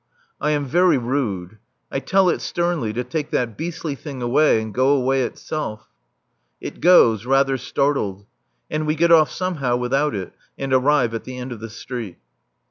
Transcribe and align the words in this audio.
I 0.41 0.49
am 0.49 0.65
very 0.65 0.97
rude. 0.97 1.59
I 1.91 1.99
tell 1.99 2.27
it 2.27 2.41
sternly 2.41 2.91
to 2.93 3.03
take 3.03 3.29
that 3.29 3.55
beastly 3.55 3.93
thing 3.93 4.19
away 4.23 4.59
and 4.59 4.73
go 4.73 4.95
away 4.95 5.21
itself. 5.21 5.89
It 6.59 6.81
goes, 6.81 7.27
rather 7.27 7.55
startled. 7.55 8.25
And 8.71 8.87
we 8.87 8.95
get 8.95 9.11
off, 9.11 9.29
somehow, 9.29 9.77
without 9.77 10.15
it, 10.15 10.33
and 10.57 10.73
arrive 10.73 11.13
at 11.13 11.23
the 11.23 11.37
end 11.37 11.51
of 11.51 11.59
the 11.59 11.69
street. 11.69 12.17